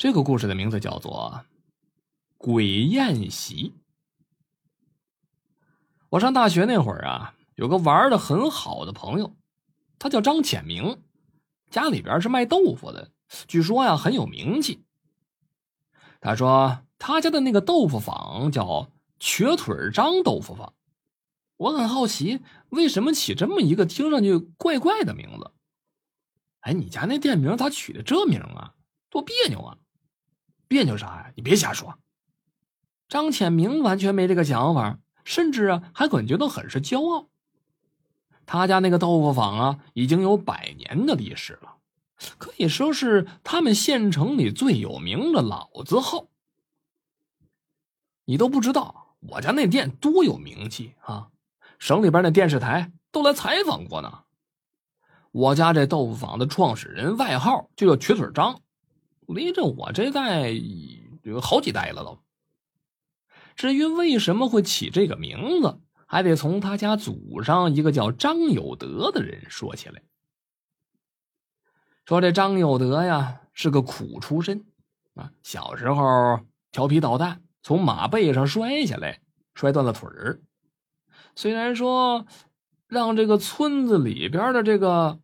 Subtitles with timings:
[0.00, 1.44] 这个故事的名字叫做
[2.38, 3.68] 《鬼宴席》。
[6.08, 9.36] 我上大学那会儿啊，有个玩的很好的朋友，
[9.98, 11.02] 他叫张浅明，
[11.68, 13.10] 家里边是卖豆腐的，
[13.46, 14.82] 据说呀很有名气。
[16.18, 20.72] 他说他家的那个豆腐坊叫瘸腿张豆腐坊。
[21.58, 22.40] 我很好奇，
[22.70, 25.50] 为什么起这么一个听上去怪怪的名字？
[26.60, 28.74] 哎，你家那店名咋取的这名啊？
[29.10, 29.76] 多别扭啊！
[30.70, 31.32] 别扭啥呀？
[31.34, 31.98] 你别瞎说。
[33.08, 37.26] 张浅明完全没这个想法，甚至啊还感觉到很是骄傲。
[38.46, 41.78] 他家那个豆腐坊啊，已经有百年的历史了，
[42.38, 46.28] 可以说是他们县城里最有名的老字号。
[48.26, 51.30] 你都不知道我家那店多有名气啊！
[51.80, 54.20] 省里边的电视台都来采访过呢。
[55.32, 58.60] 我家这豆腐坊的创始人外号就叫瘸腿张，
[59.32, 60.52] 离着我这代
[61.22, 62.18] 有好几代了都。
[63.56, 70.02] 至于为什么会起这个名字，还得从他家祖上一个叫张有德的人说起来。
[72.06, 74.64] 说这张有德呀是个苦出身
[75.14, 76.40] 啊，小时候
[76.72, 79.20] 调皮捣蛋，从马背上摔下来，
[79.54, 80.40] 摔断了腿儿。
[81.36, 82.26] 虽然说
[82.88, 85.20] 让这个村子里边的这个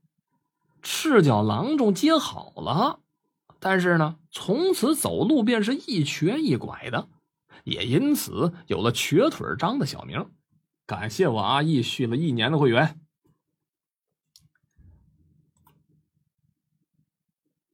[0.82, 3.00] 赤脚郎中接好了，
[3.69, 7.09] 但是呢，从此走路便是一瘸一拐的，
[7.64, 10.31] 也因此有了瘸腿张的小名。
[10.86, 13.00] 感谢我阿义续了一年的会员。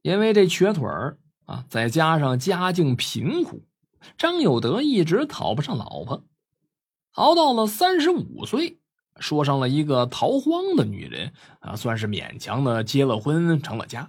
[0.01, 3.67] 因为这瘸腿儿啊，再加上家境贫苦，
[4.17, 6.25] 张有德一直讨不上老婆。
[7.11, 8.81] 熬到了三十五岁，
[9.19, 14.09] 说上了一个逃荒的女人啊，算是勉强的结了婚，成了家。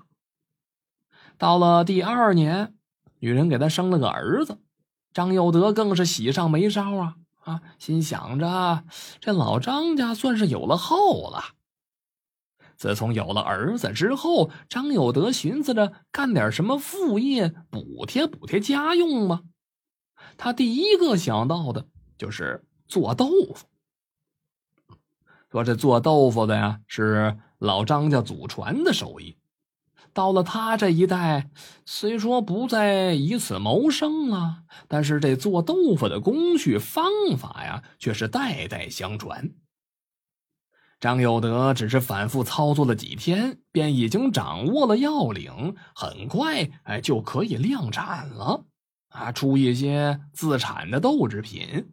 [1.44, 2.74] 到了第二年，
[3.20, 4.60] 女人给他生了个儿子，
[5.12, 8.86] 张有德更是喜上眉梢啊啊，心想着
[9.20, 11.44] 这老张家算是有了后了。
[12.78, 19.42] 自从有了儿子之后，张有德寻思着干点什么副业补贴补贴家用吗？
[20.38, 21.88] 他第一个想到的
[22.18, 22.64] 就是。
[22.88, 23.66] 做豆腐，
[25.52, 29.36] 说这做豆腐的呀是老张家祖传的手艺。
[30.14, 31.50] 到了他这一代，
[31.86, 37.06] 虽说不再以此谋生了，但是这做豆腐的工序方
[37.38, 39.52] 法呀，却是代代相传。
[41.00, 48.66] 张有德只是反复操作了几天，便已经掌握了要领，很快哎就可以量产了，
[49.10, 51.92] 啊，出一些自产的豆制品。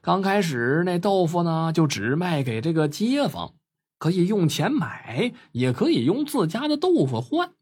[0.00, 3.54] 刚开始那豆腐呢，就只卖给这个街坊，
[4.02, 7.52] 可以用钱买，也可以用自家的豆腐换。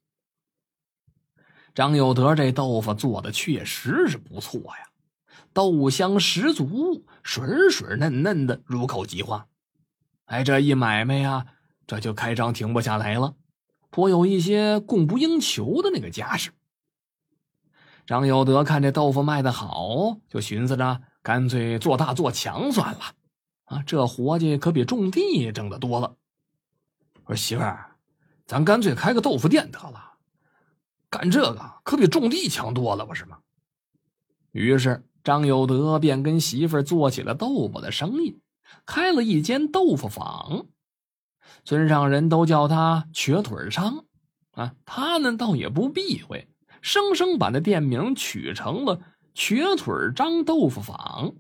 [1.75, 4.89] 张有德这豆腐做的确实是不错呀，
[5.53, 9.49] 豆香十足，水水嫩嫩的，入口即化。
[10.25, 11.45] 哎，这一买卖呀，
[11.87, 13.35] 这就开张停不下来了，
[13.91, 16.53] 颇有一些供不应求的那个架势。
[18.07, 21.03] 张有德看这豆腐卖的好，就寻思着。
[21.23, 23.01] 干脆做大做强算了，
[23.65, 26.17] 啊，这活计可比种地挣的多了。
[27.31, 27.95] 我说媳妇儿，
[28.45, 30.15] 咱干脆开个豆腐店得了，
[31.09, 33.39] 干这个可比种地强多了，不是吗？
[34.51, 38.41] 于是张有德便跟媳妇儿做起了豆腐的生意，
[38.85, 40.67] 开了一间豆腐坊。
[41.65, 44.07] 村上人都叫他瘸腿张，
[44.51, 46.49] 啊，他呢倒也不避讳，
[46.83, 49.01] 生生把那店名取成了。
[49.35, 51.33] 瘸腿张豆腐坊。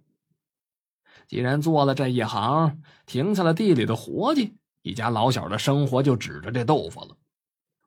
[1.27, 7.17] 既然做了这一行，停下了地里的活计，一家老小的生活就指着这豆腐了。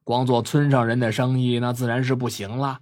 [0.04, 2.80] 光做村上人的生意，那自然是不行了。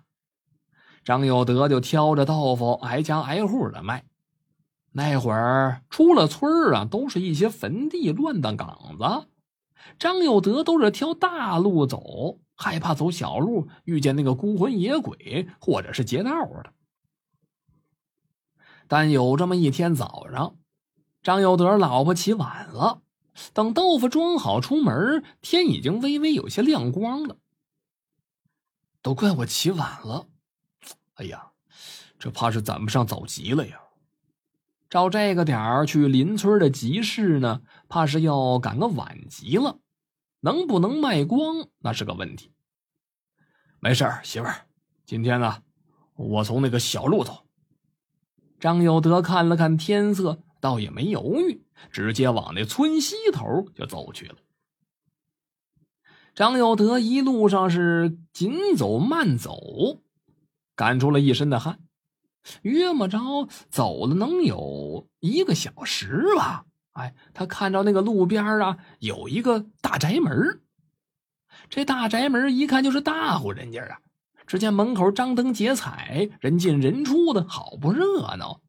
[1.04, 4.04] 张有德就挑着豆腐挨家挨户的卖。
[4.92, 9.28] 那会儿出了村啊，都是一些坟地、乱葬岗子。
[9.98, 16.32] 张有德都是挑大路走，害怕走小路遇见那个孤魂野鬼，或者是劫道
[16.64, 16.74] 的。
[18.88, 20.58] 但有这么一天早上，
[21.24, 23.02] 张有德老婆起晚了，
[23.54, 27.38] 等豆腐装好出门，天已经微微有些亮光了。
[29.02, 30.28] 都怪我起晚了，
[31.16, 31.52] 哎呀，
[32.20, 33.82] 这怕是赶不上早集了呀！
[34.90, 39.80] 照这个点儿去邻村的集市呢，怕是要赶个晚集了，
[40.42, 42.52] 能不能卖光那是个问题。
[43.80, 44.68] 没事儿媳妇儿，
[45.06, 45.64] 今天呢，
[46.16, 47.46] 我从那个小路走。
[48.60, 51.62] 张有德看了看天色，倒也没犹豫，
[51.92, 54.36] 直接往那村西头就走去了。
[56.34, 60.02] 张有德一路上是紧走慢走，
[60.76, 61.80] 赶出了一身的汗。
[62.62, 63.20] 约摸着
[63.70, 66.66] 走了能有一个小时吧。
[66.94, 70.62] 哎，他看到那个路边啊有一个大宅门，
[71.70, 74.00] 这大宅门一看就是大户人家啊。
[74.48, 78.62] 只见门口张灯结彩，人进人出的，好不热闹。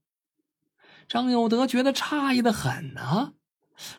[1.08, 3.32] 张有德觉得诧异的很呢，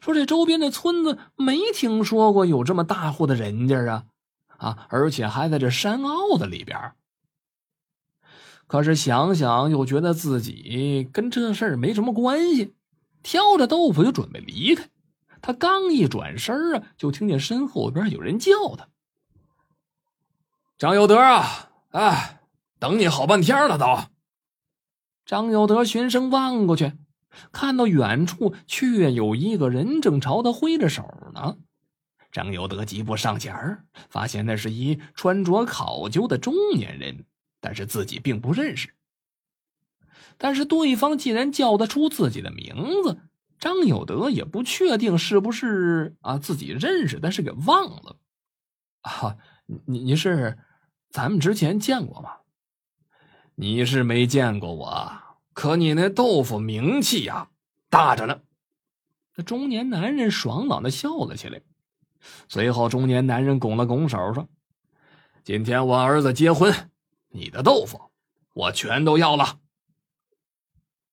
[0.01, 4.05] 说这周边的村子没听说过有这么大户的人家啊，
[4.57, 6.94] 啊，而且还在这山坳子里边。
[8.65, 12.73] 可是想想又觉得自己跟这事儿没什么关系，
[13.21, 14.89] 挑着豆腐就准备离开。
[15.41, 18.88] 他刚一转身啊，就听见身后边有人叫他
[20.79, 22.39] ：“张有德啊！”哎，
[22.79, 23.85] 等你好半天了，都。
[25.25, 26.93] 张有德循声望过去，
[27.51, 31.03] 看到远处却有一个人正朝他挥着手
[31.33, 31.57] 呢。
[32.31, 37.25] 张有德急步上前，发现那是一穿着考究的中年人，
[37.59, 38.93] 但是自己并不认识。
[40.37, 43.19] 但是对方既然叫得出自己的名字，
[43.59, 48.17] 张有德也不确定是不是啊自己认识，但是给忘了。
[49.01, 49.37] 啊，
[49.85, 50.57] 你你是？
[51.09, 52.31] 咱们之前见过吗？
[53.55, 55.13] 你是没见过我，
[55.53, 57.50] 可你那豆腐名气呀，
[57.89, 58.41] 大着呢。
[59.35, 61.61] 那中年男人爽朗的笑了起来，
[62.47, 64.47] 随后中年男人拱了拱手说
[65.44, 66.91] ：“今天我儿子结婚，
[67.29, 68.00] 你的豆腐
[68.53, 69.59] 我全都要了。”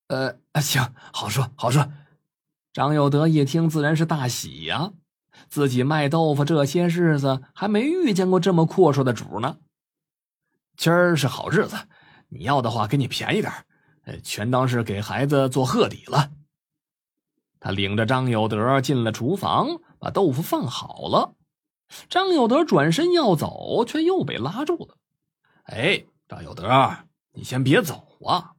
[0.09, 1.93] 呃，行，好说好说。
[2.73, 4.93] 张有德一听，自然是大喜呀，
[5.49, 9.59] 自己卖豆腐这些日子还没遇见过这么阔绰的主呢。
[10.77, 11.77] 今儿是好日子，
[12.31, 13.53] 你要的话给你便宜点
[14.05, 16.31] 呃，全当是给孩子做贺礼了。
[17.59, 19.69] 他领着张有德进了厨房，
[19.99, 21.35] 把豆腐放好了。
[22.09, 24.97] 张有德转身要走，却又被拉住了。
[25.65, 26.71] 哎，张有德，
[27.33, 28.53] 你先别走啊！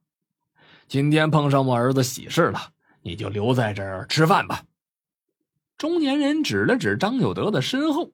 [0.88, 2.72] 今天碰上我儿子喜事了，
[3.02, 4.64] 你就留在这儿吃饭吧。
[5.78, 8.12] 中年人指了指张有德的身后，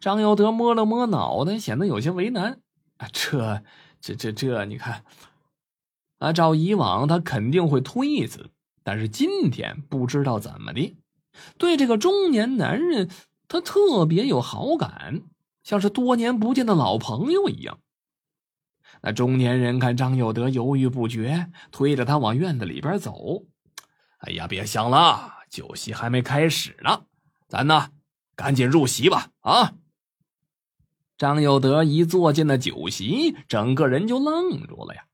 [0.00, 2.58] 张有德摸了摸脑袋，显得有些为难。
[2.96, 3.62] 啊，这、
[4.04, 5.02] 这、这、这，你看，
[6.18, 8.50] 按照以往，他肯定会推辞，
[8.82, 10.94] 但是今天不知道怎么的，
[11.56, 13.08] 对这个中年男人，
[13.48, 15.22] 他特别有好感，
[15.62, 17.78] 像是多年不见的老朋友一样。
[19.00, 23.44] 那中年人看张有德犹豫不决，推着他往院子里边走。
[24.18, 27.06] 哎呀，别想了，酒席还没开始呢，
[27.48, 27.88] 咱呢，
[28.36, 29.72] 赶紧入席吧，啊！
[31.24, 35.06] 张有德一坐进了酒席，整个人就愣住了呀！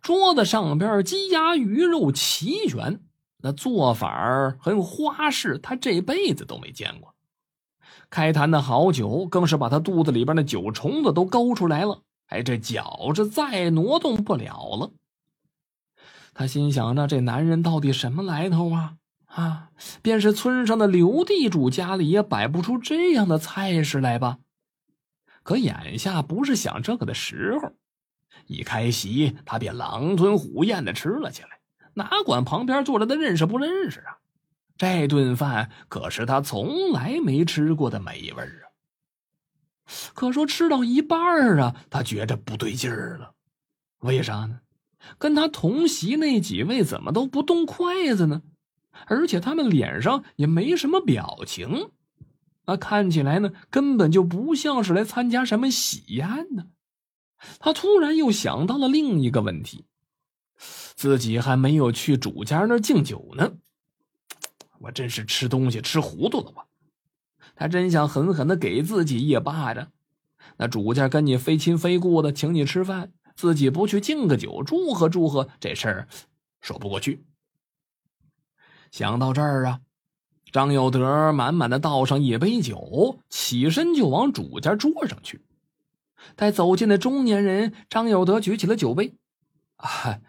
[0.00, 3.02] 桌子上边鸡鸭鱼肉齐全，
[3.42, 7.14] 那做法很花式，他这辈子都没见过。
[8.08, 14.90] 开坛的好酒更是把他肚子里边的酒虫子都勾出来了，哎，这脚是再挪动不了了。
[16.32, 18.94] 他心想着，这男人到底什么来头啊？
[19.26, 19.68] 啊，
[20.00, 24.38] 便是村上的刘地主家里也摆不出这样的菜式来吧？
[25.50, 27.72] 可眼下不是想这个的时候，
[28.46, 31.58] 一开席他便狼吞虎咽的吃了起来，
[31.94, 34.18] 哪管旁边坐着的认识不认识啊？
[34.76, 38.70] 这顿饭可是他从来没吃过的美味啊！
[40.14, 43.34] 可说吃到一半啊，他觉着不对劲儿了，
[43.98, 44.60] 为啥呢？
[45.18, 48.42] 跟他同席那几位怎么都不动筷子呢？
[49.06, 51.90] 而且他们脸上也没什么表情。
[52.70, 56.66] 那看起来呢，根本就不像是来参加什么喜宴呢。
[57.58, 59.86] 他突然又想到了另一个问题：
[60.94, 63.54] 自己还没有去主家那儿敬酒呢。
[64.78, 66.66] 我真是吃东西吃糊涂了吧？
[67.56, 69.90] 他真想狠狠的给自己一巴掌。
[70.56, 76.08] 那主家跟你非亲非故的请你吃饭，自己不去敬个酒，祝贺祝贺，这事儿
[76.60, 77.24] 说不过去。
[78.92, 79.80] 想到这儿啊。
[80.52, 85.40] 张有德满满的倒上一杯酒，起身就往主家桌上去。
[86.34, 89.14] 待走近的中年人，张有德举起了酒杯
[89.76, 90.20] ：“啊，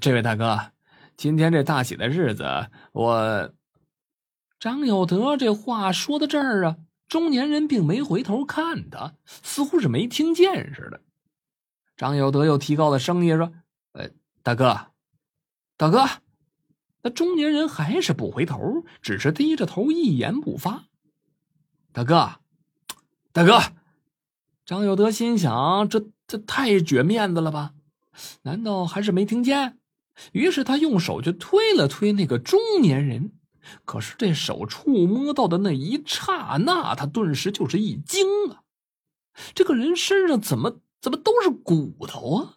[0.00, 0.72] 这位大哥，
[1.16, 3.52] 今天这大喜的日子，我……”
[4.58, 11.02] 张有德这话说到这儿啊，中年人并没回头看他，似乎是没听见似的。
[11.96, 13.52] 张有德又提高了声音说
[13.92, 14.08] ：“呃，
[14.42, 14.88] 大哥，
[15.76, 16.06] 大哥。”
[17.06, 20.86] 那中年人还是不回头，只是低着头，一言不发。
[21.92, 22.40] 大哥，
[23.30, 23.60] 大哥，
[24.64, 27.74] 张有德心想：这这太绝面子了吧？
[28.42, 29.78] 难道还是没听见？
[30.32, 33.30] 于是他用手就推了推那个中年人。
[33.84, 38.62] 可是这手触摸到的那一刹那，他顿时就是一惊啊！
[39.54, 42.55] 这个人身上怎么怎么都是骨头啊？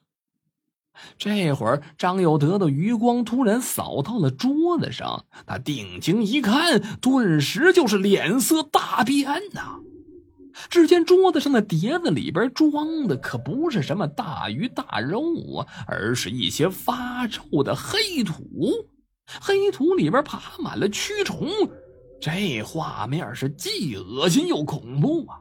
[1.17, 9.79] 这会儿，张有德的余光突然扫到了桌子上，他定睛一看，顿时就是脸色大变呐！
[10.69, 15.21] 只见桌子上的碟子里边装的可不是什么大鱼大肉
[15.57, 18.43] 啊，而是一些发臭的黑土，
[19.41, 21.47] 黑土里边爬满了蛆虫，
[22.19, 25.39] 这画面是既恶心又恐怖啊！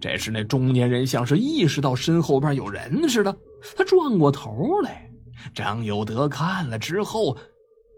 [0.00, 3.34] 这时，那中年人像是意识到身后边有人似的。
[3.76, 5.10] 他转过头来，
[5.54, 7.36] 张有德看了之后，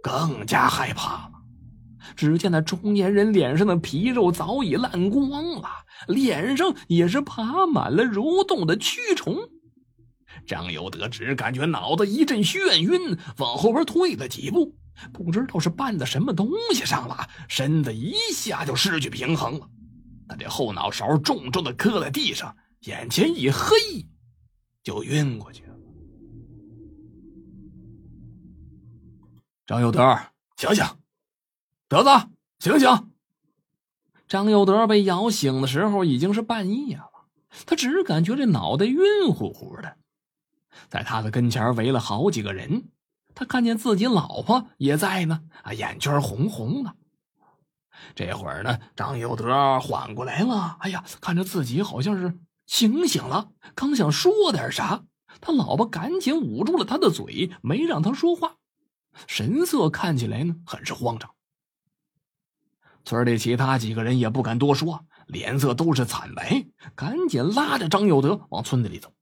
[0.03, 1.33] 更加害怕了。
[2.15, 5.69] 只见那中年人脸上的皮肉早已烂光了，
[6.07, 9.37] 脸上也是爬满了蠕动的蛆虫。
[10.47, 14.77] 张有德只感觉脑子一阵眩晕，往后边退了几步，
[15.13, 19.69] 不知道是绊在什么东西上了，身子一下就失去平衡了。
[20.29, 23.75] 他这后脑勺重重的磕在地上，眼前一黑。
[24.87, 25.75] 就晕过去了。
[29.67, 30.17] 张有德，
[30.57, 30.85] 醒醒！
[31.89, 32.29] 德子，
[32.61, 33.11] 醒醒！
[34.29, 37.11] 张有德被摇醒的时候已经是半夜了，
[37.67, 39.01] 他只感觉这脑袋晕
[39.35, 39.97] 乎乎的。
[40.89, 42.85] 在他的跟前围了好几个人，
[43.35, 46.95] 他看见自己老婆也在呢，啊，眼圈红红的。
[48.15, 52.39] 这会儿呢，张有德缓过来了，哎呀，看着自己好像是。
[52.67, 55.05] 醒醒了，刚想说点啥，
[55.41, 58.57] 他老婆赶紧捂住了他的嘴，没让他说话，
[59.27, 61.31] 神色看起来呢很是慌张。
[63.05, 69.13] 村里其他几个人也不敢多说，脸色都是惨白，赶紧拉着张有德往村子里走。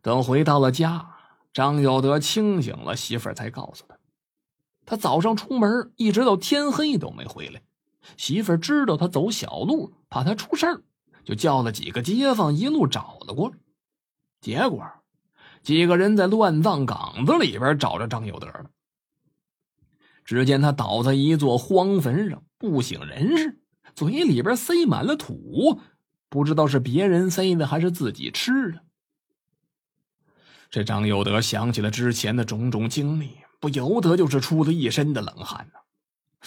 [0.00, 1.16] 等回到了家，
[1.52, 3.98] 张有德清醒了，媳妇儿才告诉他，
[4.86, 7.60] 他早上出门一直到天黑都没回来，
[8.16, 10.82] 媳妇儿知道他走小路，怕他出事儿。
[11.24, 13.56] 就叫了几个街坊一路找了过来，
[14.40, 14.84] 结果
[15.62, 18.70] 几个人在乱葬岗子里边找着张有德了。
[20.24, 23.60] 只见他倒在一座荒坟上，不省人事，
[23.94, 25.80] 嘴里边塞满了土，
[26.28, 28.84] 不知道是别人塞的还是自己吃的。
[30.70, 35.78] 这张有德想起了之前的种种经历，不由得就是出了一身的冷汗呢。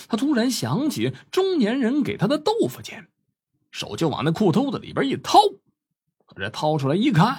[0.07, 3.07] 他突然想起中年人给他的豆腐钱。
[3.75, 5.37] 手就往那裤兜子里边一掏，
[6.25, 7.37] 可这掏出来一看，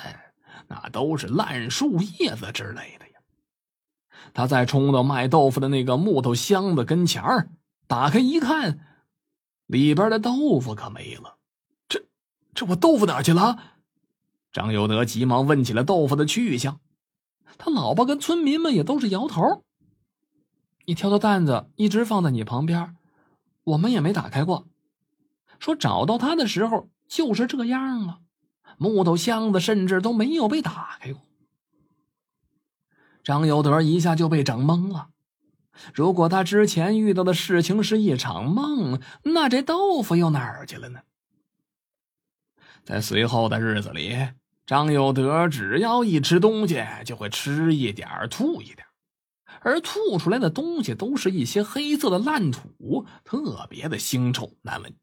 [0.69, 3.15] 那都是烂树叶子之类的呀。
[4.35, 7.49] 他再冲到卖豆腐的那个木头箱子跟前儿，
[7.87, 8.81] 打开一看，
[9.65, 11.39] 里边的豆腐可没了。
[11.89, 12.05] 这
[12.53, 13.57] 这我豆腐哪去了？
[14.53, 16.81] 张有德急忙问起了豆腐的去向。
[17.57, 19.65] 他老婆跟村民们也都是摇头。
[20.85, 22.95] 你挑的担子一直放在你旁边，
[23.65, 24.69] 我们也没打开过。
[25.67, 28.21] 说找到他的时候就是这样了，
[28.79, 31.21] 木头箱子甚至都没有被打开过。
[33.25, 35.09] 张有德一下就被整懵了。
[35.93, 41.01] 如果他之前遇到的事情是一场梦，那这豆腐又哪儿去了呢？
[42.85, 44.17] 在随后的日子里，
[44.67, 48.87] 张有德只要一吃东西，就会吃一点吐一点，
[49.63, 54.95] 而吐出来的东西都是一些黑色的烂土，特别的腥臭难闻。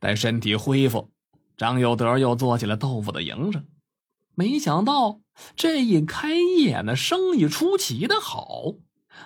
[0.00, 1.10] 待身体恢复，
[1.56, 3.66] 张有德又做起了豆腐的营生。
[4.34, 5.20] 没想到
[5.54, 8.72] 这一开业呢，生意出奇的好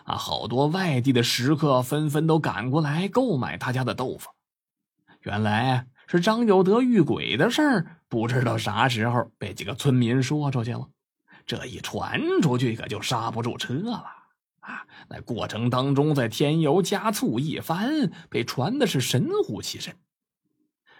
[0.04, 0.16] 啊！
[0.16, 4.30] 好多外地的食客纷纷都赶过来购买他家的豆腐。
[5.20, 10.88] 原来是张有德遇鬼的事儿，不知道啥时候被几个村民说出去了。
[11.46, 14.04] 这一传出去，可就刹不住车了
[14.60, 14.84] 啊！
[15.08, 19.94] 那过程当中再添油加醋一番，被传的是神乎其神。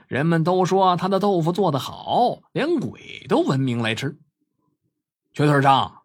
[0.08, 4.18] 人们都说他的豆腐做的好，连鬼都闻名来吃。
[5.32, 6.02] 瘸腿张，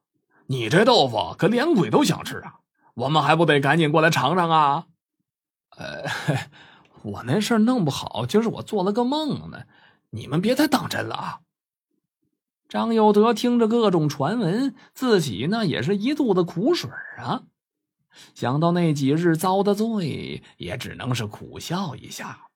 [0.48, 2.60] 你这豆腐可连鬼都想吃啊！
[2.96, 4.88] 我们还不得赶紧过来尝尝啊？
[5.78, 6.04] 呃，
[7.04, 9.64] 我那事儿弄不好，今儿我做了个梦呢，
[10.10, 11.40] 你们别太当真了啊！
[12.68, 17.44] 张有德听着各种传闻，自己呢也是一肚子苦水啊。
[18.34, 22.49] 想到那几日遭的罪，也只能是苦笑一下。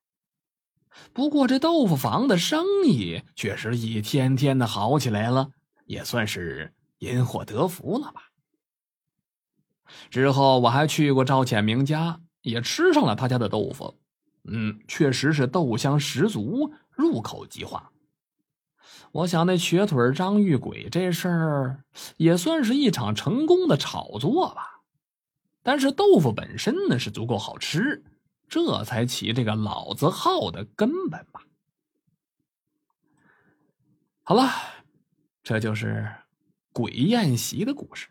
[1.11, 5.49] 不过这豆腐坊的生意确实一天天的好起来了，
[5.85, 8.29] 也算是因祸得福了吧。
[10.09, 13.99] 之后我还去过赵显明家，也吃上了他家的豆腐，
[14.45, 17.91] 嗯，确实是豆香十足，入口即化。
[19.11, 21.83] 我想那瘸腿张遇鬼这事儿
[22.17, 24.81] 也算是一场成功的炒作吧，
[25.61, 28.03] 但是豆腐本身呢是足够好吃。
[28.53, 31.43] 这才起这个老字号的根本吧。
[34.21, 34.47] 好了，
[35.41, 36.07] 这就是
[36.71, 38.09] 鬼宴席的故事。